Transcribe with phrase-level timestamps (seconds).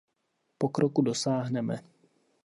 [0.57, 1.79] Pokroku dosáhneme.